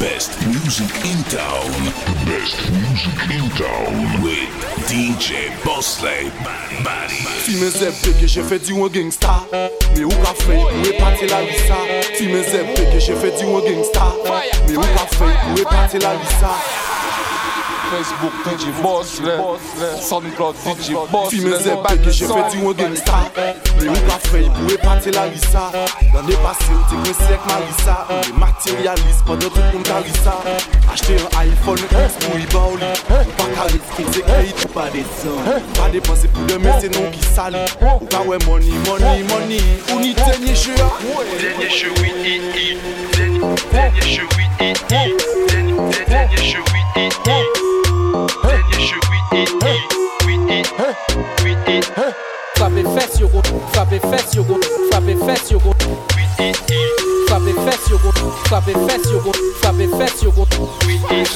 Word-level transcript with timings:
best 0.00 0.32
music 0.46 0.88
in 1.04 1.22
town. 1.24 1.70
The 2.08 2.16
best 2.24 2.56
music 2.72 3.20
in 3.36 3.44
town. 3.60 4.22
With 4.24 4.48
DJ 4.88 5.52
Bossley. 5.62 6.32
Si 7.44 7.60
men 7.60 7.70
zep 7.70 7.94
peke 8.02 8.26
che 8.26 8.42
fe 8.42 8.58
di 8.58 8.72
wan 8.72 8.90
gangsta 8.90 9.46
Me 9.94 10.04
ou 10.04 10.16
ka 10.22 10.32
fe 10.34 10.56
ou 10.56 10.86
e 10.86 10.92
pati 10.96 11.28
la 11.28 11.40
lisa 11.40 11.76
Si 12.16 12.26
men 12.26 12.44
zep 12.44 12.74
peke 12.74 12.98
che 12.98 13.14
fe 13.14 13.32
di 13.36 13.44
wan 13.44 13.62
gangsta 13.64 14.12
Me 14.66 14.76
ou 14.76 14.88
ka 14.96 15.06
fe 15.06 15.28
ou 15.50 15.58
e 15.58 15.64
pati 15.64 16.00
la 16.00 16.14
lisa 16.14 16.89
Facebook 17.90 18.32
DJ 18.44 18.70
Bossley 18.82 19.36
SoundCloud 20.00 20.54
DJ 20.64 20.94
Bossley 21.10 21.40
Si 21.40 21.44
men 21.44 21.58
zep 21.60 21.82
peke 21.82 22.10
che 22.10 22.24
fe 22.26 22.42
di 22.50 22.62
wan 22.62 22.74
gangsta 22.74 23.18
Me 23.80 23.88
ou 23.88 24.02
ka 24.06 24.18
fe 24.30 24.42
ou 24.46 24.70
e 24.70 24.76
pati 24.78 25.10
la 25.12 25.26
lisa 25.26 25.70
L'année 26.14 26.36
passée 26.42 26.72
ou 26.72 26.84
te 26.90 26.96
kwen 27.02 27.16
sek 27.18 27.46
ma 27.48 27.58
lisa 27.66 27.96
Ou 28.10 28.20
de 28.28 28.32
materialist 28.38 29.24
pendant 29.26 29.50
tout 29.50 29.66
kon 29.72 29.82
ta 29.82 30.00
lisa 30.06 30.36
Acheter 30.92 31.18
un 31.18 31.44
iPhone 31.44 31.82
X 31.90 32.18
pou 32.24 32.38
i 32.38 32.46
ba 32.54 32.62
ou 32.70 32.76
li 32.78 32.90
Ou 33.10 33.36
pa 33.40 33.48
ka 33.56 33.66
riskin 33.72 34.12
se 34.14 34.22
kreyit 34.28 34.64
ou 34.66 34.72
pa 34.76 34.86
de 34.94 35.02
son 35.18 35.42
Pa 35.78 35.88
depanse 35.94 36.30
pou 36.34 36.46
deme 36.50 36.76
se 36.80 36.92
non 36.94 37.10
ki 37.14 37.24
sali 37.34 37.64
Ou 37.82 38.06
ka 38.06 38.22
we 38.22 38.38
money, 38.46 38.70
money, 38.86 39.24
money. 39.32 39.62
Ou 39.90 39.98
ni 39.98 40.14
tenye 40.14 40.54
che 40.54 40.78
a 40.78 40.90
Denye 41.40 41.66
che 41.66 41.90
oui 41.98 42.14
i 42.22 42.38
i. 42.54 42.78
Den- 43.16 43.40
Denye 43.72 44.06
che 44.14 44.49
oui 44.60 44.66
i 44.66 44.70
i 44.70 44.74
Den- 44.88 45.16
den- 45.46 46.04
Denye 46.08 46.36
che 46.36 46.58
oui 46.72 46.80
i 46.94 47.04
i 47.04 47.10
Denye 47.24 48.76
che 48.76 48.98
oui 49.08 49.18
i 49.32 49.42
i 49.42 49.78
Oui 50.24 50.34
i 50.48 50.62
Oui 51.42 51.56
i 51.66 51.82
Frappe 52.56 52.82
fesse 52.94 53.20
yo 53.20 53.28
go, 53.28 53.40
frappe 53.72 53.98
fesse 54.00 54.36
yo 54.36 54.44
go, 54.44 54.58
frappe 54.90 55.16
fesse 55.24 55.52
yo 55.54 55.58
go, 55.60 55.74
Oui 56.14 56.24
i 56.38 56.50
i 56.50 56.80
frappe 57.26 57.52
fesse 57.64 57.90
yo 57.90 57.98
go, 57.98 58.10
frappe 58.44 58.72
fesse 58.86 59.10
yo 59.10 59.20
go, 59.22 59.32
frappe 59.60 59.88
fesse 59.96 60.24
yo 60.24 60.30
go. 60.32 60.46
Oui 60.84 61.00
i 61.10 61.22
i 61.22 61.26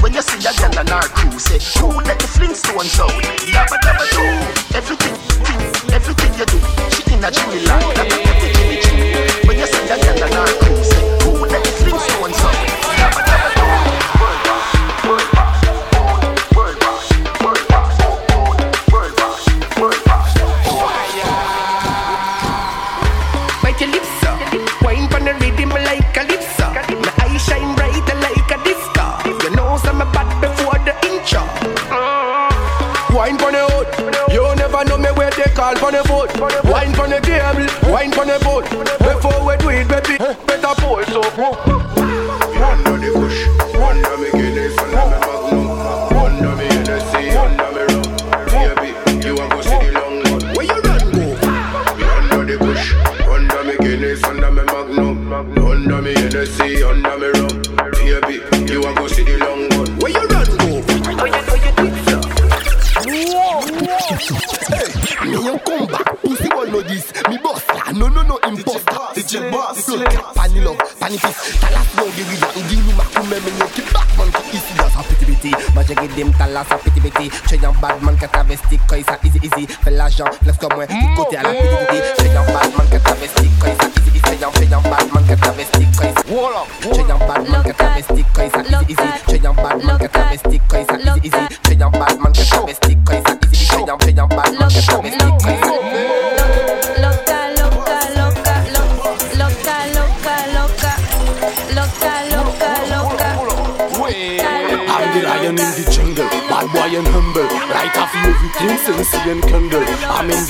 When 0.00 0.14
you 0.14 0.22
see 0.22 0.40
a 0.48 0.52
girl 0.58 0.78
on 0.80 0.88
our 0.88 1.02
crew, 1.08 1.38
say, 1.38 1.60
who 1.78 1.88
let 2.00 2.18
the 2.18 2.26
Flintstones 2.26 2.98
out? 2.98 3.10
Dabba 3.52 3.76
dabba 3.76 3.79
where 35.60 35.74
they 35.74 35.80
call 35.80 35.90
pon 35.90 35.92
the 35.92 36.02
boat 36.08 36.30
Wine 36.64 36.92
pon 36.94 37.10
the 37.10 37.20
table, 37.20 37.92
wine 37.92 38.10
pon 38.10 38.26
the 38.28 38.38
boat 38.40 38.64
Before 39.04 39.44
we 39.44 39.56
do 39.58 39.68
it, 39.68 39.88
baby, 39.88 40.16
better 40.46 40.74
pull 40.80 41.04
so 41.04 41.20
Under 42.64 42.96
the 42.96 43.10
bush, 43.12 43.46
under 43.76 44.16
me 44.16 44.30
Guinness, 44.32 44.78
under 44.78 45.04
me 45.04 45.18
Magnum, 45.20 45.68
under 46.16 46.56
me 46.56 46.64
Hennessy, 46.64 47.36
under 47.36 47.70
me 47.76 47.82
rum. 47.92 48.08
Baby, 48.48 48.90
you 49.26 49.34
a 49.36 49.44
go 49.48 49.60
see 49.60 49.78
the 49.78 49.90
long 50.00 50.16
run. 50.24 50.42
Where 50.54 50.66
you 50.66 50.80
run 50.80 51.04
go? 51.12 51.24
Under 52.08 52.42
the 52.44 52.56
bush, 52.58 52.86
under 53.28 53.60
me 53.64 53.74
Guinness, 53.78 54.24
under 54.24 54.50
me 54.50 54.62
Magnum, 54.64 55.32
under 55.58 56.00
me 56.02 56.12
Hennessy, 56.14 56.82
under 56.82 57.16
me 57.18 57.28
rum. 57.36 57.54
Baby, 57.92 58.36
you 58.72 58.80
a 58.80 58.94
go 58.94 59.06
see 59.08 59.24
the 59.24 59.36
long 59.38 59.68
run. 59.70 59.88
Where 59.98 60.12
you 60.12 60.24
run 60.26 60.48
go? 60.56 60.70
Oh 63.12 64.79
Me 65.24 65.36
yon 65.36 65.58
combat, 65.64 66.04
pussy 66.22 66.48
all 66.56 66.66
know 66.66 66.80
this 66.82 67.12
Me 67.28 67.36
boss 67.38 67.62
la, 67.68 67.92
no 67.92 68.08
no 68.08 68.22
no 68.22 68.38
imposter 68.48 68.96
DJ 69.14 69.50
Boss. 69.50 69.84
Flow 69.84 70.02
cat, 70.04 70.34
pani 70.34 70.60
love, 70.60 70.78
pani 70.98 71.18
peace. 71.18 71.60
Talas 71.60 71.88
no 71.96 72.04
guerilla, 72.16 72.48
ngilu 72.56 72.92
makume 72.96 73.36
Me 73.44 73.50
yon 73.58 73.68
ki 73.74 73.82
Batman 73.92 74.32
ki 74.32 74.56
isi. 74.56 74.72
Ya 74.78 74.88
sa 74.88 75.02
piti 75.02 75.24
piti 75.26 75.50
Moi 75.74 75.84
j'ai 75.86 75.94
guidé 75.94 76.24
m'tala 76.24 76.64
sa 76.64 76.76
piti 76.76 77.00
piti 77.00 77.30
J'ai 77.48 77.64
un 77.66 77.72
badman 77.82 78.16
qui 78.16 78.28
travesti 78.28 78.78
il 78.96 79.04
ça 79.04 79.18
easy 79.24 79.38
easy. 79.42 79.66
Fais 79.84 79.90
l'argent, 79.90 80.24
laisse 80.46 80.56
comme 80.56 80.74
moi, 80.74 80.86
du 80.86 80.94
côté 81.16 81.36
à 81.36 81.42
la 81.42 81.50
mm. 81.50 81.56
piti 81.56 81.76
piti 81.90 82.22
J'ai 82.22 82.36
un 82.36 82.44
badman 82.44 82.86
qui 82.90 83.00
travesti 83.00 83.44
il 83.44 83.76
ça 83.76 83.88
easy 83.96 84.10
easy. 84.16 84.38
J'ai 84.40 84.74
un 84.74 84.80
badman 84.80 85.24
qui 85.28 85.36
travesti 85.36 85.86
quand 85.98 86.08
il 86.08 86.14
ça 86.14 86.22
J'ai 86.94 86.99
un 86.99 86.99
badman 86.99 86.99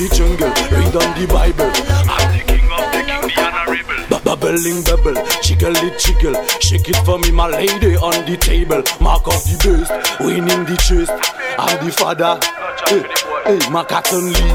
the 0.01 0.09
jungle, 0.17 0.49
read 0.73 0.97
on 0.97 1.11
the 1.13 1.27
Bible. 1.29 1.69
I'm 2.09 2.33
the 2.33 2.41
king 2.49 2.65
of 2.73 2.85
the 2.89 3.01
king, 3.05 3.21
the 3.29 3.37
honorable. 3.37 4.01
Bu- 4.09 4.25
Bubbling 4.25 4.81
bubble, 4.89 5.19
jiggle 5.45 5.77
it 5.77 5.99
jiggle. 6.01 6.35
Shake 6.61 6.89
it 6.89 6.97
for 7.05 7.19
me 7.19 7.31
my 7.31 7.49
lady 7.49 7.97
on 7.97 8.17
the 8.25 8.37
table. 8.41 8.81
Mark 9.01 9.27
of 9.29 9.45
the 9.45 9.57
best, 9.61 9.93
winning 10.21 10.65
the 10.65 10.77
chest 10.81 11.13
I'm 11.61 11.85
the 11.85 11.93
father. 11.93 12.41
Hey, 12.89 13.05
hey, 13.45 13.61
ma 13.71 13.85
katon 13.85 14.33
li, 14.33 14.47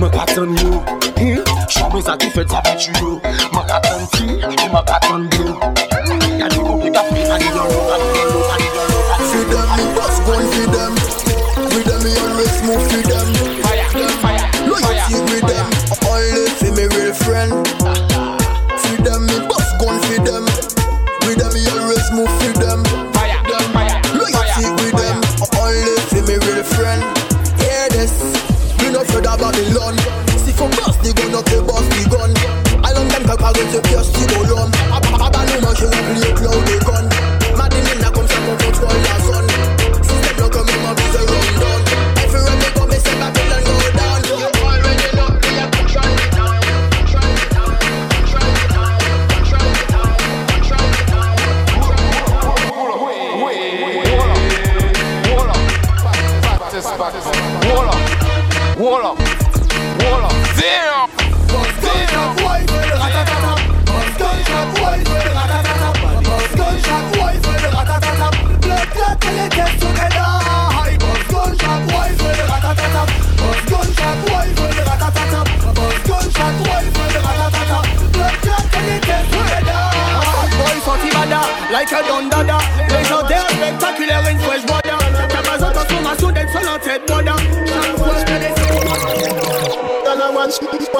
ma 0.00 0.08
katon 0.08 0.56
yo 0.56 0.80
Hey, 1.20 1.36
Chame 1.68 2.00
sa 2.02 2.16
ki 2.16 2.30
fet 2.30 2.48
sa 2.48 2.62
yo 2.64 3.20
Ma 3.52 3.62
katon 3.68 4.08
ti, 4.16 4.40
ma 4.72 4.80
katon 4.82 5.28
blo 5.28 5.60
Ya 6.40 6.48
di 6.48 6.56
kou 6.58 6.80
pika 6.80 7.04
fi, 7.12 7.20
ani 7.28 7.44
yon 7.44 7.68
lo, 7.68 7.80
ani 7.92 8.08
yon 8.16 8.28
lo, 8.32 8.40
ani 8.56 8.68
yon 8.72 8.88
lo 8.88 8.98
Feed 9.30 9.46
them, 9.52 9.68
me 9.76 9.84
boss 9.94 10.16
gun 10.26 10.42
feed 10.52 10.70
them. 10.74 10.92
With 11.70 11.84
them, 11.84 12.00
me 12.02 12.12
always 12.24 12.56
move 12.64 12.82
feed 12.90 13.04
them. 13.04 13.13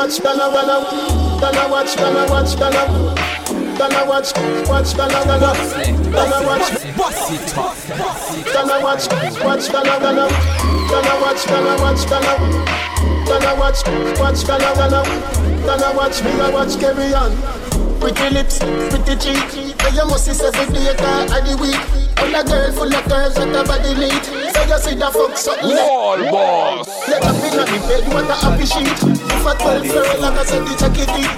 Watch, 0.04 0.22
gonna, 0.22 0.52
gonna, 0.52 1.40
gonna 1.40 1.70
watch, 1.70 1.96
gonna 1.96 2.30
watch, 2.30 2.58
gonna, 2.58 3.14
gonna 3.78 4.04
watch, 4.06 4.32
watch, 4.68 4.96
gonna, 4.96 5.24
gonna, 5.24 5.50
gonna 6.12 6.46
watch, 6.46 6.68
gonna 8.52 8.80
watch, 8.84 9.08
watch, 9.40 9.72
gonna, 9.72 9.96
gonna, 10.00 10.28
gonna 10.90 11.14
watch, 11.22 11.46
gonna 11.46 11.74
watch, 11.80 12.04
gonna, 12.06 12.34
gonna 13.24 13.52
watch, 13.58 13.80
watch, 14.20 14.46
gonna, 14.46 14.74
gonna, 14.76 15.00
gonna 15.64 15.96
watch, 15.96 16.22
me, 16.22 16.30
gonna 16.32 16.52
watch, 16.52 16.78
carry 16.78 17.14
on. 17.14 17.32
Pretty 17.98 18.28
lips, 18.34 18.58
pretty 18.58 19.16
cheek, 19.16 19.74
but 19.78 19.94
you 19.94 20.04
must 20.04 20.26
see 20.26 20.44
every 20.44 20.74
day, 20.74 20.94
car 20.96 21.24
of 21.24 21.48
the 21.48 21.56
week. 21.56 21.80
All 22.18 22.34
a 22.34 22.44
girl 22.44 22.72
full 22.72 22.94
of 22.94 23.04
curves 23.04 23.38
and 23.38 23.56
a 23.56 23.64
body 23.64 23.94
neat. 23.94 24.43
You 24.64 24.78
see 24.80 24.94
the 24.96 25.10
fuck 25.12 25.36
something 25.36 25.76
Wall 25.76 26.18
boss. 26.32 26.88
let 27.08 27.22
up 27.22 27.36
in 27.36 27.52
the 27.52 27.64
bed, 27.84 28.04
what 28.08 28.24
a 28.24 28.34
happy 28.34 28.64
sheet. 28.64 28.88
If 28.88 29.46
I 29.46 29.52
twelve 29.60 29.84
girl, 29.84 30.20
like 30.20 30.40
I 30.40 30.44
said, 30.44 30.64
the 30.64 30.72
jacket 30.80 31.08
deep. 31.12 31.30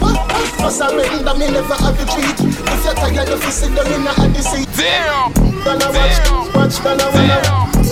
Must 0.62 0.80
I 0.80 0.94
render 0.94 1.34
me 1.34 1.50
never 1.50 1.74
have 1.74 1.98
a 1.98 2.04
treat. 2.06 2.38
If 2.38 2.84
you're 2.84 2.94
tired, 2.94 3.28
if 3.28 3.44
you 3.44 3.50
sit 3.50 3.74
down 3.74 3.90
in 3.90 4.04
the 4.32 4.42
seat. 4.42 4.68
Damn. 4.78 5.46
Gonna 5.66 5.90
watch, 5.90 6.18
watch, 6.54 6.78
gonna 6.84 7.10
wanna, 7.10 7.42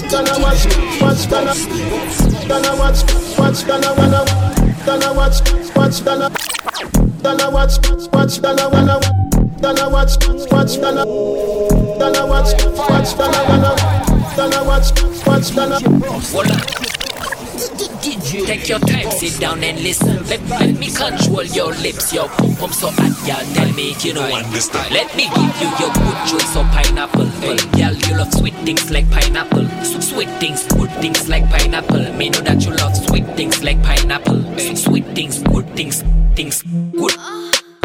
gonna 0.07 0.39
watch, 0.39 0.63
watch, 1.03 1.29
gonna, 1.29 1.55
gonna 2.47 2.77
watch, 2.79 3.03
watch, 3.37 3.67
gonna 3.67 3.91
wanna, 3.99 4.23
gonna 4.87 5.13
watch, 5.13 5.43
watch, 5.75 6.05
gonna, 6.05 6.31
gonna 7.21 7.51
watch, 7.51 7.75
watch, 8.13 8.41
gonna 8.41 8.69
wanna, 8.71 9.01
gonna 9.61 9.91
watch, 9.91 10.15
watch, 10.53 10.81
gonna, 10.81 11.05
gonna 11.99 12.27
watch, 12.27 12.55
watch, 12.79 13.19
gonna 13.19 13.43
wanna, 13.49 14.04
gonna 14.37 14.65
watch, 14.65 14.91
watch, 15.27 15.55
gonna. 15.55 15.79
Take 18.47 18.69
your 18.69 18.79
time, 18.81 19.11
sit 19.13 19.41
down 19.41 19.63
and 19.63 19.81
listen. 19.81 20.23
Let, 20.27 20.41
let 20.49 20.77
me 20.79 20.91
control 20.91 21.45
your 21.45 21.73
lips, 21.75 22.13
your 22.13 22.29
pum 22.29 22.55
pum 22.57 22.73
so 22.73 22.91
hot, 22.91 23.15
girl. 23.27 23.55
Tell 23.55 23.73
me 23.75 23.91
if 23.93 24.05
you 24.05 24.15
know 24.15 24.23
understand. 24.23 24.93
Let 24.93 25.15
me 25.17 25.25
give 25.25 25.61
you 25.61 25.69
your 25.79 25.93
good 25.95 26.19
choice 26.29 26.57
of 26.57 26.67
pineapple. 26.73 27.27
Well, 27.43 27.57
girl, 27.73 27.95
you 27.95 28.17
love 28.19 28.33
sweet 28.35 28.55
things 28.67 28.91
like 28.91 29.09
pineapple. 29.11 29.69
Su- 29.85 30.03
Sweet 30.03 30.29
things, 30.41 30.67
good 30.67 30.91
things 31.01 31.29
like 31.29 31.49
pineapple. 31.49 32.13
Me 32.15 32.31
know 32.31 32.41
that 32.41 32.65
you 32.65 32.73
love 32.75 32.97
sweet 32.97 33.27
things 33.37 33.63
like 33.63 33.83
pineapple. 33.83 34.43
Sweet 34.59 35.07
things, 35.15 35.39
good 35.43 35.67
things, 35.77 36.03
things, 36.35 36.63
good. 36.93 37.13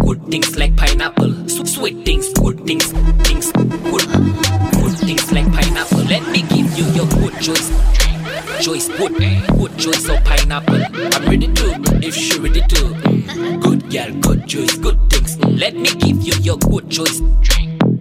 Good 0.09 0.25
things 0.31 0.57
like 0.57 0.75
pineapple. 0.75 1.47
Sweet 1.47 2.03
things, 2.03 2.33
good 2.33 2.65
things, 2.65 2.85
things, 3.27 3.51
good. 3.51 4.07
Good 4.81 4.97
things 5.05 5.31
like 5.31 5.45
pineapple. 5.53 5.99
Let 6.05 6.27
me 6.31 6.41
give 6.49 6.75
you 6.75 6.85
your 6.97 7.05
good 7.09 7.39
choice. 7.39 7.69
Choice 8.59 8.87
good, 8.87 9.15
good 9.15 9.77
choice 9.77 10.09
of 10.09 10.23
pineapple. 10.23 10.81
I'm 11.13 11.25
ready 11.29 11.45
to, 11.53 11.99
if 12.01 12.15
she 12.15 12.39
ready 12.39 12.61
to. 12.61 13.59
Good 13.61 13.91
girl, 13.91 14.11
good 14.21 14.47
choice, 14.47 14.75
good 14.77 14.97
things. 15.11 15.37
Let 15.45 15.75
me 15.75 15.93
give 15.93 16.23
you 16.23 16.33
your 16.41 16.57
good 16.57 16.89
choice. 16.89 17.21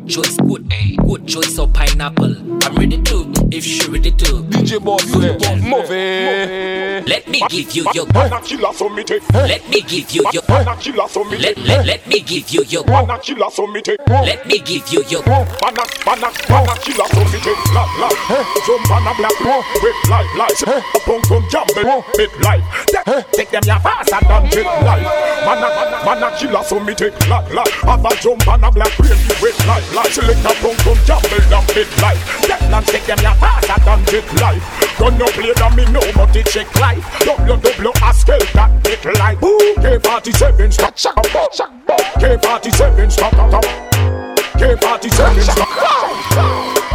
Choice 0.09 0.39
good, 0.39 0.67
eh, 0.73 0.97
good 1.05 1.29
choice 1.29 1.59
of 1.59 1.71
pineapple. 1.75 2.35
I'm 2.65 2.75
ready 2.77 2.97
to, 2.97 3.31
if 3.53 3.63
she 3.63 3.91
ready 3.91 4.11
to. 4.11 4.43
DJ 4.49 4.83
Boss, 4.83 5.05
eh, 5.15 5.61
move 5.61 5.91
it. 5.91 7.07
Let 7.07 7.29
me 7.29 7.43
give 7.51 7.77
you 7.77 7.85
your. 7.93 8.07
Wanna 8.15 8.41
kill 8.41 8.65
us 8.65 8.81
on 8.81 8.95
me 8.95 9.05
take. 9.05 9.23
Let 9.35 9.69
me 9.69 9.83
give 9.83 10.11
you 10.11 10.25
your. 10.33 10.43
Wanna 10.49 10.77
kill 10.81 11.01
us 11.03 11.15
on 11.15 11.31
me 11.31 11.37
Let, 11.37 11.59
let, 11.59 11.85
let 11.85 12.07
me 12.07 12.21
give 12.21 12.49
you 12.49 12.65
your. 12.65 12.85
Wanna 12.85 13.19
kill 13.19 13.45
us 13.45 13.59
on 13.59 13.71
me 13.71 13.83
take. 13.83 14.01
Let 14.09 14.47
me 14.47 14.59
give 14.61 14.89
you 14.89 15.05
your. 15.09 15.23
Wanna 15.27 15.85
wanna 16.07 16.33
wanna 16.49 16.75
kill 16.81 17.03
us 17.03 17.13
on 17.13 17.31
me 17.31 17.39
take. 17.45 17.75
La 17.75 17.85
la. 18.01 18.09
Jump 18.65 18.91
on 18.91 19.07
a 19.07 19.15
black 19.15 19.39
with 19.83 20.09
light 20.09 20.37
lights. 20.39 20.65
Punk 21.05 21.27
from 21.27 21.45
jumble 21.51 22.03
with 22.17 22.33
life. 23.09 23.31
Take 23.33 23.51
them 23.51 23.63
ya 23.65 23.79
fast 23.79 24.13
and 24.13 24.27
done 24.29 24.45
with 24.45 24.67
life. 24.85 25.07
Wanna 25.47 25.69
wanna 26.05 26.37
kill 26.37 26.57
us 26.57 26.73
on 26.73 26.85
me 26.85 26.95
take. 26.95 27.15
La 27.29 27.39
la. 27.53 27.65
Have 27.87 28.05
a 28.05 28.11
jump 28.21 28.47
on 28.49 28.65
a 28.65 28.71
black 28.71 28.99
with 28.99 29.67
light 29.67 29.85
lights. 29.95 30.15
Select 30.15 30.45
a 30.45 30.53
punk 30.61 30.79
from 30.81 30.99
jumble 31.05 31.43
down 31.51 31.65
with 31.75 32.03
life. 32.03 32.21
Take 32.43 32.59
them 32.71 32.85
take 32.85 33.07
them 33.07 33.19
ya 33.23 33.35
fast 33.35 33.71
and 33.71 33.85
done 33.85 34.05
with 34.13 34.41
life. 34.41 34.63
Don't 34.99 35.19
no 35.19 35.27
play 35.27 35.53
that 35.53 35.77
me 35.77 35.85
know 35.93 36.05
but 36.15 36.37
it 36.37 36.47
check 36.47 36.69
life. 36.81 37.05
Double 37.21 37.57
double 37.57 37.93
a 37.93 38.13
skill 38.15 38.45
that 38.55 38.71
it 38.87 39.05
like. 39.19 39.43
Ooh, 39.43 39.75
K47 39.79 40.73
stop 40.73 40.97
shot 40.99 41.27
shot. 41.53 41.73
K47 42.19 43.13
stop 43.13 43.33
stop 43.33 43.49
stop. 43.51 43.65
K47 44.59 45.43
stop. 45.43 45.69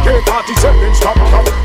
K47 0.04 0.94
stop 0.94 1.16
stop. 1.16 1.64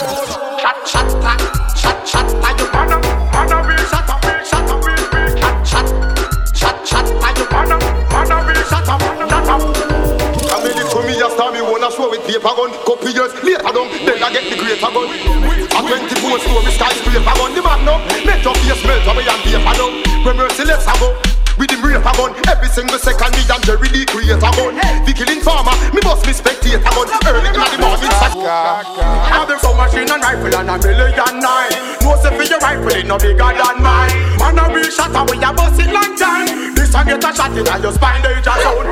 paper 12.31 12.55
gun. 12.55 12.71
Couple 12.87 13.11
years 13.11 13.33
later 13.43 13.71
down, 13.75 13.87
then 14.07 14.23
I 14.23 14.31
get 14.31 14.47
the 14.47 14.55
greater 14.55 14.79
gun. 14.79 15.07
A 15.11 15.79
24 15.83 16.39
story 16.39 16.71
skyscraper 16.71 17.35
gun, 17.35 17.51
the 17.51 17.59
magnum. 17.59 17.99
Make 18.23 18.43
your 18.43 18.55
face 18.63 18.83
melt 18.87 19.07
away 19.11 19.27
and 19.27 19.41
paper 19.43 19.75
down. 19.75 19.91
When 20.23 20.37
merciless 20.39 20.87
I 20.87 20.95
go. 20.99 21.11
With 21.59 21.67
the 21.67 21.77
raper 21.83 22.15
gun, 22.15 22.31
every 22.47 22.71
single 22.71 22.95
second 22.97 23.35
me 23.35 23.43
and 23.43 23.63
Jerry 23.67 23.91
the 23.91 24.07
creator 24.07 24.39
gun. 24.39 24.79
The 25.03 25.11
killing 25.11 25.43
farmer, 25.43 25.75
me 25.91 25.99
bust 25.99 26.23
me 26.23 26.31
spectator 26.31 26.79
gun. 26.79 27.11
Early 27.27 27.51
in 27.51 27.59
the 27.59 27.77
morning, 27.83 28.07
I 28.15 29.35
have 29.35 29.47
been 29.51 29.59
so 29.59 29.75
machine 29.75 30.07
and 30.07 30.23
rifle 30.23 30.55
and 30.55 30.71
a 30.71 30.75
million 30.79 31.35
nine. 31.43 31.75
No 31.99 32.15
say 32.23 32.31
for 32.31 32.47
your 32.47 32.63
rifle, 32.63 32.95
it 32.95 33.05
no 33.05 33.19
bigger 33.19 33.51
than 33.51 33.77
mine. 33.83 34.15
Man 34.39 34.55
a 34.55 34.63
real 34.71 34.87
shot 34.87 35.11
we 35.27 35.35
a 35.43 35.51
bust 35.51 35.83
it 35.83 35.91
long 35.91 36.15
time. 36.15 36.47
This 36.79 36.95
a 36.95 37.03
get 37.03 37.19
a 37.19 37.29
shot 37.35 37.51
in 37.51 37.67
your 37.67 37.91
spine, 37.91 38.23
danger 38.23 38.55
zone. 38.63 38.87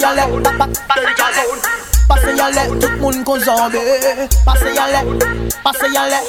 Y'a 0.00 0.16
l'air, 0.16 0.32
Danger 0.32 1.30
zone. 1.36 1.91
Passez 2.14 2.36
y'a 2.36 2.50
l'air, 2.50 2.68
tout 2.68 2.88
le 2.88 2.96
monde 2.98 3.24
qu'on 3.24 3.38
zombie. 3.38 3.78
Passez 4.44 4.74
y'a 4.74 4.86
l'air, 6.08 6.22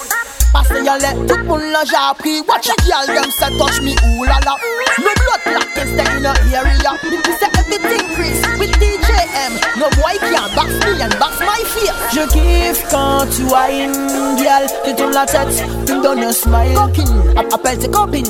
passez 0.54 0.84
y'a 0.84 0.98
l'air, 0.98 1.14
passez 1.14 1.18
y'a 1.22 1.28
tout 1.28 1.38
le 1.38 1.44
monde 1.44 1.62
l'a 1.72 1.84
j'ai. 1.84 2.42
Watch 2.48 2.68
it, 2.68 2.86
y'all, 2.88 3.06
them 3.08 3.30
say 3.32 3.58
touch 3.58 3.82
me, 3.82 3.94
ooh 3.94 4.24
la 4.24 4.40
la. 4.46 4.56
No 5.00 5.10
blood 5.18 5.42
clot 5.44 5.68
can 5.76 5.88
stay 5.88 6.16
in 6.18 6.24
the 6.24 6.34
area. 6.54 6.92
We 7.04 7.34
say 7.34 7.50
everything 7.58 8.06
Chris 8.16 8.42
with 8.60 8.72
DJM. 8.80 9.54
No 9.80 9.90
boy 9.98 10.16
can 10.20 10.56
box 10.56 10.70
me 10.86 11.02
and 11.02 11.18
box 11.20 11.40
my 11.40 11.60
fear. 11.74 11.94
Je 12.14 12.24
kiffe 12.32 12.86
quand 12.92 13.26
tu 13.36 13.44
as 13.54 13.72
une 13.72 14.38
girl, 14.38 14.66
tu 14.86 14.96
tournes 14.96 15.14
la 15.14 15.26
tête, 15.26 15.64
tu 15.86 15.94
me 15.96 16.02
donnes 16.04 16.24
un 16.24 16.32
smile. 16.32 16.74
Copine, 16.76 17.24
app- 17.38 17.54
appelle 17.54 17.78
tes 17.80 17.90
copines. 17.90 18.30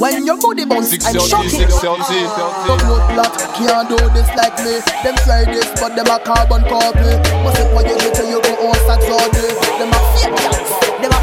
When 0.00 0.24
your 0.24 0.38
body 0.38 0.64
bounce, 0.64 0.92
I'm 0.94 1.00
6 1.20 1.28
shocking. 1.28 1.50
6 1.50 1.74
Some 1.74 2.78
blood 2.78 3.04
clot 3.12 3.36
can't 3.58 3.88
do 3.88 3.96
this 4.14 4.28
like 4.36 4.56
me. 4.64 4.80
Them 5.04 5.14
try 5.26 5.44
this, 5.44 5.68
but 5.80 5.94
them 5.94 6.06
a 6.06 6.18
carbon 6.20 6.62
copy. 6.70 7.12
But 7.44 7.58
if 7.58 7.68
what 7.74 7.84
you 7.86 7.98
do 7.98 8.08
to 8.14 8.24
you 8.26 8.40
go 8.40 8.68
on 8.68 8.74
sex 8.86 9.04
all 9.10 9.28
day. 9.28 9.52
Them 9.78 9.90
a 9.92 10.00
fake 10.16 10.36
guys, 10.40 10.72
them 11.02 11.12
a 11.12 11.19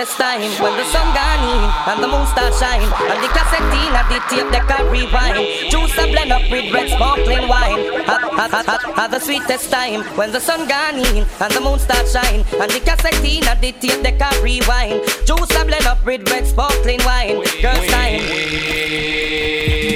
Have 0.00 0.08
sweetest 0.08 0.32
time 0.32 0.50
when 0.64 0.76
the 0.78 0.84
sun 0.84 1.12
gone 1.12 1.44
in 1.44 1.60
and 1.92 2.02
the 2.02 2.08
moon 2.08 2.26
start 2.26 2.54
shine 2.56 2.88
and 3.12 3.20
the 3.20 3.28
cassette 3.36 3.60
in 3.68 3.92
at 3.92 4.08
the 4.08 4.16
tape 4.32 4.50
deck 4.50 4.64
a 4.72 4.90
rewind. 4.90 5.36
Juice 5.70 5.92
a 5.98 6.06
blend 6.08 6.32
up 6.32 6.40
with 6.50 6.72
red 6.72 6.88
sparkling 6.88 7.46
wine. 7.46 7.92
Have, 8.08 8.22
have, 8.32 8.50
have, 8.50 8.66
have, 8.66 8.82
have 8.96 9.10
the 9.10 9.20
sweetest 9.20 9.70
time 9.70 10.00
when 10.16 10.32
the 10.32 10.40
sun 10.40 10.66
gone 10.66 11.00
in 11.00 11.26
and 11.40 11.52
the 11.52 11.60
moon 11.60 11.78
start 11.78 12.08
shine 12.08 12.46
and 12.56 12.70
the 12.72 12.80
cassette 12.80 13.22
in 13.22 13.44
at 13.44 13.60
the 13.60 13.72
tape 13.72 14.02
deck 14.02 14.16
a 14.22 14.42
rewind. 14.42 15.04
Juice 15.26 15.52
a 15.52 15.64
blend 15.66 15.84
up 15.84 16.02
with 16.06 16.26
red 16.32 16.46
sparkling 16.46 17.00
wine. 17.04 17.44
Girls 17.60 17.84
time. 17.92 18.24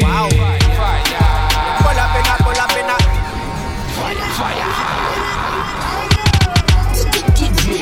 Wow. 0.04 0.28
Pull 1.80 1.96
up 1.96 2.12
in 2.12 2.28
a, 2.28 2.36
pull 2.44 2.60
up 2.60 2.76
in 2.76 2.92
a. 2.92 2.96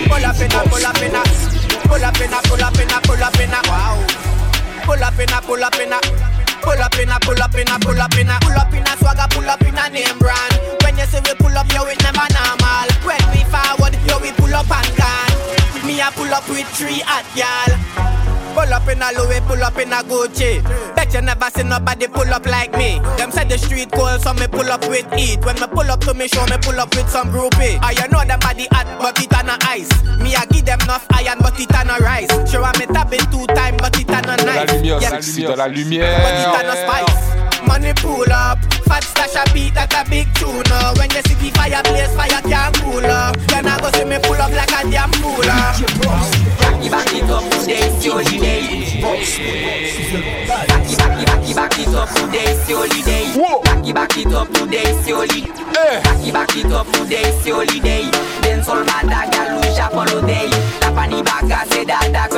Pull 0.06 0.22
up 0.22 0.38
in 0.38 0.52
a, 0.52 0.62
pull 0.70 0.86
up 0.86 1.02
in 1.02 1.14
a. 1.16 1.51
Pull 1.88 2.04
up 2.04 2.20
in 2.20 2.32
a, 2.32 2.38
pull 2.44 2.62
up 2.62 2.78
in 2.78 2.90
a, 2.90 2.98
pull 3.02 3.22
up 3.22 3.38
in 3.40 3.50
a. 3.50 3.60
Wow. 3.68 3.98
Pull 4.84 5.02
up 5.02 5.18
in 5.18 5.32
a, 5.32 5.40
pull 5.42 5.62
up 5.62 5.74
in 5.78 5.92
a. 5.92 5.98
Pull 6.62 6.78
up 6.78 6.98
in 6.98 7.10
a, 7.10 7.18
pull 7.20 7.42
up 7.42 7.54
in 7.54 7.68
a, 7.68 7.78
pull 7.78 8.00
up 8.00 8.16
in 8.18 8.28
a. 8.28 8.38
Pull 8.40 8.58
up 8.58 8.72
in 8.72 8.82
a 8.82 8.92
swagger, 8.98 9.26
pull 9.30 9.48
up 9.48 9.62
in 9.62 9.78
a 9.78 9.88
name 9.90 10.18
brand. 10.18 10.54
When 10.82 10.96
you 10.96 11.06
say 11.06 11.20
we 11.24 11.34
pull 11.34 11.56
up, 11.56 11.70
yo, 11.72 11.84
it 11.86 12.02
never 12.02 12.26
normal. 12.34 12.88
When 13.06 13.22
we 13.34 13.42
forward, 13.50 13.94
yo, 14.06 14.18
we 14.20 14.32
pull 14.32 14.54
up 14.54 14.70
and 14.70 14.90
gone. 14.96 15.32
a 16.02 16.10
pull 16.12 16.32
up 16.32 16.48
with 16.48 16.68
three 16.74 17.02
hot 17.04 17.26
y'all. 17.36 18.21
Pull 18.54 18.72
up 18.72 18.86
in 18.88 19.02
a 19.02 19.10
Louis, 19.16 19.40
pull 19.46 19.62
up 19.62 19.78
in 19.78 19.92
a 19.92 20.02
Gucci. 20.02 20.62
Bet 20.94 21.12
you 21.14 21.22
never 21.22 21.48
see 21.50 21.62
nobody 21.62 22.06
pull 22.06 22.28
up 22.32 22.44
like 22.46 22.72
me. 22.76 23.00
Them 23.16 23.30
said 23.30 23.48
the 23.48 23.58
street 23.58 23.90
cold, 23.92 24.20
so 24.20 24.32
me 24.34 24.46
pull 24.46 24.70
up 24.70 24.86
with 24.88 25.10
heat. 25.14 25.44
When 25.44 25.56
me 25.56 25.66
pull 25.66 25.90
up 25.90 26.00
to 26.00 26.14
me 26.14 26.28
show, 26.28 26.44
me 26.46 26.56
pull 26.60 26.78
up 26.78 26.94
with 26.94 27.08
some 27.08 27.30
groupie. 27.30 27.78
I 27.82 27.92
you 27.92 28.08
know 28.08 28.24
them 28.24 28.40
body 28.40 28.66
hot, 28.70 28.86
but 29.00 29.18
it 29.20 29.32
on 29.34 29.48
a 29.48 29.56
ice. 29.62 29.90
Me 30.20 30.34
I 30.34 30.44
give 30.46 30.64
them 30.64 30.80
enough 30.82 31.06
iron, 31.10 31.38
but 31.40 31.58
it 31.58 31.74
on 31.74 31.90
a 31.90 31.98
rice. 31.98 32.28
Sure 32.50 32.62
I 32.62 32.72
me 32.78 32.86
tapping 32.86 33.24
two 33.30 33.46
time, 33.54 33.76
but 33.78 33.98
it 33.98 34.08
on 34.10 34.24
a 34.24 34.36
La 34.36 34.64
knife. 34.64 34.72
lumière, 34.72 35.22
c'est 35.22 35.42
de 35.42 35.48
la 35.48 35.68
But 35.68 35.76
it 35.78 36.46
on 36.46 36.68
a 36.68 36.76
spice. 36.76 37.41
Money 37.72 37.94
pull 37.94 38.30
up, 38.30 38.58
fat 38.84 39.02
stash 39.02 39.32
a 39.32 39.48
beat 39.54 39.72
that 39.72 39.88
a 39.96 40.04
big 40.10 40.28
tune. 40.36 40.60
uh. 40.68 40.92
When 41.00 41.08
you 41.08 41.24
see 41.24 41.32
the 41.40 41.48
fireplace, 41.56 42.12
fire 42.12 42.42
can't 42.44 42.76
cool 42.84 43.00
up. 43.00 43.32
Then 43.48 43.64
I 43.64 43.80
go 43.80 43.88
see 43.96 44.04
me 44.04 44.20
pull 44.20 44.36
up 44.36 44.52
like 44.52 44.68
a 44.76 44.84
damn 44.92 45.08
fool. 45.16 45.40
uh. 45.40 45.72
Back 46.60 46.84
it, 46.84 46.92
back 46.92 47.08
up 47.32 47.40
today, 47.48 47.80
it's 47.88 48.04
your 48.04 48.20
holiday. 48.20 49.00
Back 49.00 49.24
it, 49.24 51.00
back 51.00 51.16
it, 51.16 51.24
back 51.24 51.48
it, 51.48 51.56
back 51.56 51.78
it 51.80 51.88
up 51.96 52.12
today, 52.12 52.44
it's 52.52 52.68
your 52.68 52.84
holiday. 52.84 53.24
Back 53.40 53.88
it, 53.88 53.94
back 53.96 54.16
it 54.20 54.32
up 54.36 54.48
today, 54.52 54.84
it's 54.92 55.08
your 55.08 55.24
holiday. 55.24 55.48
Back 55.72 56.20
it, 56.28 56.32
back 56.36 56.52
it 56.56 56.72
up 56.76 56.86
today, 56.92 57.24
it's 57.24 57.46
your 57.46 57.64
holiday. 57.64 58.04
Den 58.44 58.60
sol 58.62 58.84
manda 58.84 59.24
galouche 59.32 59.80
Apollo 59.80 60.20
Day. 60.28 60.50
Tapani 60.80 61.22
baga 61.24 61.64
c'est 61.70 61.86
dada 61.86 62.28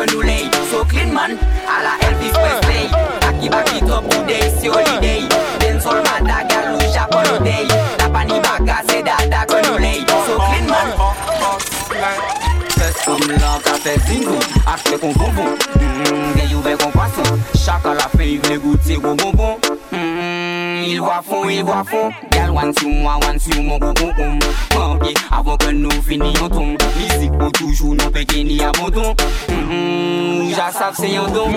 Gal 22.30 22.50
wan 22.50 22.72
sur 22.78 22.88
moi, 22.88 23.18
wan 23.22 23.38
sur 23.38 23.62
mon 23.62 23.78
concombre 23.78 24.46
Prends 24.70 24.96
pied 24.98 25.14
avant 25.30 25.56
que 25.56 25.70
nous 25.70 25.90
finions 26.02 26.48
tombe 26.48 26.76
Musique 26.96 27.38
pour 27.38 27.52
toujours, 27.52 27.94
non 27.94 28.10
pété 28.10 28.42
ni 28.44 28.62
abandon 28.62 29.14
mm, 29.48 30.50
J'assape 30.54 30.94
c'est 30.94 31.16
un 31.16 31.26
don 31.28 31.48
ou 31.48 31.52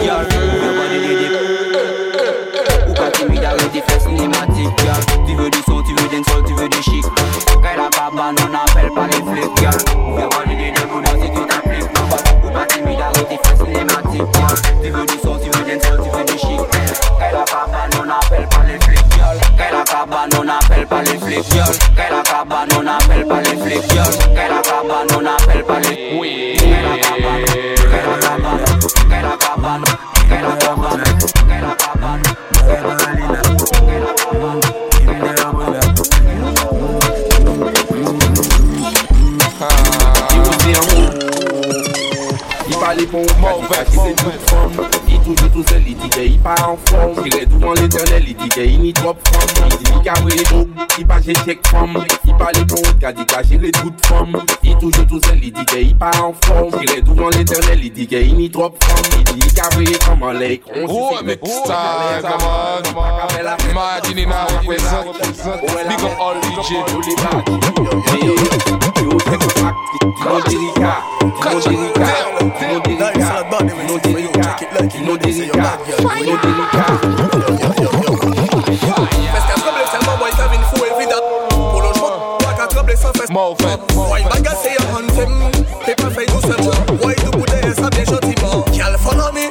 pas. 2.94 3.12
Tu 5.28 5.36
veux 5.36 5.50
du 5.50 5.60
son, 5.60 5.84
tu 5.84 5.94
veux 5.94 6.08
d'un 6.10 6.24
sol, 6.24 6.44
tu 6.48 6.54
veux 6.54 6.70
du 6.70 6.82
chic 6.82 7.04
Qu'elle 7.62 7.80
a 7.80 7.90
cabane, 7.90 8.36
on 8.44 8.48
n'appelle 8.50 8.92
pas 8.94 9.08
les 9.08 9.22
flics 9.32 9.56
gal. 9.62 9.78
Viens 10.16 10.30
si 11.22 11.30
tu 11.32 11.42
Ou 12.48 12.50
pas 12.52 12.66
timide. 12.66 13.04
Tu 14.82 14.90
veux 14.90 15.06
du 15.06 15.17
a 20.40 20.40
cabane, 20.40 20.40
on 20.40 20.44
n'appelle 20.44 20.88
pas 20.88 21.02
les 21.02 21.18
flics 21.18 21.50
gal. 21.54 21.72
Qu'elle 21.96 22.14
a 22.14 22.22
cabane, 22.24 22.70
on 22.78 22.84
n'appelle 22.84 23.26
pas 23.28 23.42
les 23.42 23.58
flics 23.58 23.88
gal. 23.94 24.06
Qu'elle 24.36 24.52
a 24.52 24.62
cabane, 24.62 25.08
on 25.18 25.22
n'appelle 25.22 25.64
pas 25.64 25.80
les 25.80 26.18
Oui 26.20 26.58
Qu'elle 26.58 26.86
a 26.86 26.98
cabane, 26.98 27.46
qu'elle 29.10 29.26
a 29.26 29.38
cabane 29.38 29.84
Qu'elle 30.30 30.46
a 30.46 30.56
cabane, 30.58 31.04
qu'elle 31.48 31.66
a 31.66 31.76
cabane 31.76 32.22
Qu'elle 32.54 32.86
a 32.86 32.94
cabane 32.94 34.58
Il 42.70 42.76
parlait 42.78 43.06
bon, 43.06 43.26
mauvais, 43.40 43.86
c'est 43.92 45.07
toujou 45.28 45.50
tou 45.50 45.64
sel, 45.68 45.82
li 45.84 45.94
di 45.96 46.08
ke 46.14 46.24
yi 46.24 46.38
pa 46.44 46.54
an 46.64 46.78
fom 46.88 47.16
Ki 47.20 47.32
redou 47.34 47.72
an 47.72 47.76
l'eternel, 47.82 48.24
li 48.24 48.34
di 48.38 48.48
ke 48.54 48.64
yi 48.64 48.78
ni 48.80 48.94
drop 48.96 49.20
fom 49.28 49.48
Li 49.68 49.76
di 49.76 49.86
mi 49.92 50.00
ka 50.06 50.16
je 51.20 51.34
ka 53.02 53.12
tout 53.76 53.96
tou 55.10 55.20
ke 58.08 58.22
fom 58.22 58.24
yi 58.24 58.34
ni 58.38 58.48
drop 58.56 58.80
vwe 59.76 59.98
kom 60.06 60.24
an 60.30 60.40
lek, 60.40 60.64
on 60.72 60.88
Star, 61.58 62.22
na 62.24 62.38
Big 65.88 66.04
up 66.04 66.20
all 66.20 66.36
Yo, 66.68 66.84
a 73.28 73.46
no 73.48 73.60
no 73.60 73.78
no 73.88 73.98
no 73.98 75.08
no 75.08 75.17
toi 82.40 82.54
qu'à 82.56 82.68
trembler 82.68 82.96
sans 82.96 83.12
feste. 83.14 83.32
Boy, 83.32 84.24
bagasse 84.32 84.66
et 84.66 84.78
huntem. 84.94 85.50
T'es 85.86 85.96
pas 85.96 86.10
fait 86.10 86.26
doucement. 86.26 86.72
Boy, 87.02 87.16
du 87.16 87.38
bout 87.38 87.46
de 87.46 87.74
ça 87.74 87.90
bien 87.90 88.04
gentiment. 88.04 88.66
Girl, 88.74 88.98
follow 89.00 89.32
me, 89.34 89.50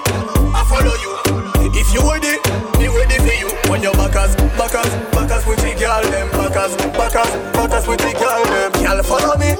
I 0.54 0.64
follow 0.68 0.94
you. 1.02 1.10
If 1.74 1.92
you 1.92 2.00
ready, 2.10 2.38
me 2.78 2.88
ready 2.88 3.16
for 3.18 3.34
you. 3.34 3.48
When 3.70 3.82
your 3.82 3.94
backers, 3.94 4.36
backers, 4.56 4.90
backers 5.12 5.46
with 5.46 5.58
the 5.58 5.74
girl 5.78 6.02
them. 6.10 6.28
Backers, 6.32 6.76
backers, 6.96 7.30
backers 7.52 7.86
with 7.86 7.98
the 7.98 8.12
girl 8.18 8.44
them. 8.44 8.72
Girl, 8.82 9.02
follow 9.02 9.36
me, 9.38 9.56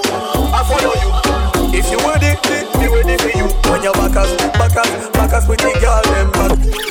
I 0.52 0.62
follow 0.68 0.94
you. 1.02 1.10
If 1.78 1.90
you 1.90 1.98
ready, 1.98 2.36
me 2.78 2.86
ready 2.88 3.16
for 3.22 3.36
you. 3.36 3.46
When 3.70 3.82
your 3.82 3.92
backers, 3.94 4.34
backers, 4.54 5.15
backers 5.36 5.48
with 5.48 5.60
the 5.60 5.72
girl 5.80 6.02
them. 6.02 6.28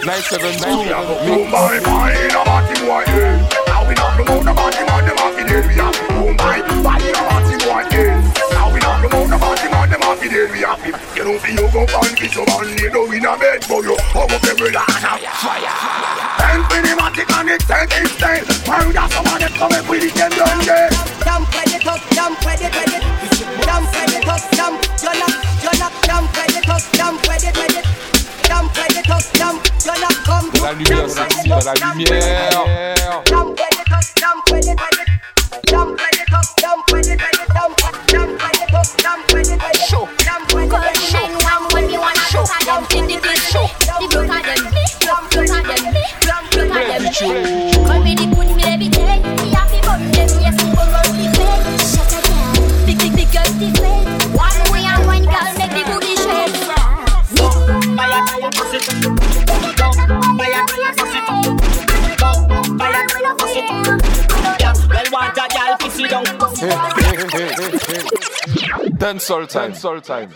Nice 0.06 0.28
seven 0.30 0.54
two. 0.54 0.86
Boom, 1.26 1.52
bye, 1.52 1.80
bye, 1.82 2.14
in 2.14 2.32
a 2.32 2.44
party 2.46 2.76
boy, 2.86 3.04
eh. 3.08 3.42
Now 3.68 3.88
we 3.88 3.94
not 3.96 4.14
promote 4.16 4.46
the 4.46 4.54
party 4.54 4.84
man, 4.86 5.06
them 5.06 5.18
happy 5.18 5.44
dead. 5.50 5.66
We 5.66 5.74
happy. 5.76 6.06
Boom, 6.14 6.38
bye, 6.38 6.62
bye, 6.84 7.02
in 7.02 7.16
a 7.16 7.24
party 7.26 7.56
boy. 7.66 7.84
Now 8.54 8.74
we 8.74 8.80
not 8.80 9.02
promote 9.02 9.30
the 9.30 9.38
party 9.38 9.68
man, 9.70 9.90
them 9.90 10.02
happy 10.02 10.30
dead. 10.30 10.52
We 10.52 10.60
happy. 10.62 10.92
You 11.18 11.24
don't 11.26 11.40
feel 11.42 11.58
you 11.58 11.72
go 11.74 11.88
find 11.88 12.16
kiss 12.16 12.36
your 12.36 12.46
man, 12.46 12.78
you 12.78 12.90
know 12.94 13.12
in 13.12 13.26
a 13.26 13.34
bed, 13.38 13.66
but 13.66 13.82
you 13.82 13.96
hug 14.14 14.32
up 14.32 14.44
every 14.46 14.72
land 14.72 14.94
of 14.94 15.20
fire. 15.42 15.74
And 16.46 16.62
cinematic 16.70 17.30
and 17.34 17.50
it 17.50 17.62
take 17.66 17.94
its 17.98 18.12
style. 18.14 18.46
Why 18.70 18.86
we 18.86 18.94
got 18.94 19.10
somebody 19.12 19.50
coming 19.58 19.86
with 19.90 20.06
it, 20.06 20.14
them 20.14 20.32
done 20.38 20.62
dead. 20.66 20.92
Jump 21.26 21.50
ready 21.50 21.82
up, 21.82 22.02
jump 22.14 22.38
ready, 22.46 22.70
ready. 22.70 23.00
Jump 23.66 23.90
ready 23.94 24.15
la 31.66 31.74
lumière. 31.74 32.45
Dancehall 69.06 69.48
time. 69.48 69.72
Dancehall 69.72 70.02
time. 70.02 70.32